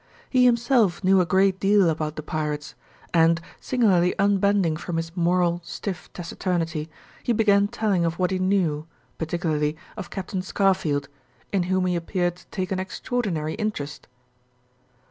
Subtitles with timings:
[0.31, 2.73] He himself knew a great deal about the pirates,
[3.13, 6.89] and, singularly unbending from his normal, stiff taciturnity,
[7.21, 8.87] he began telling of what he knew,
[9.19, 11.07] particularly of Captain Scarfield
[11.51, 14.07] in whom he appeared to take an extraordinary interest.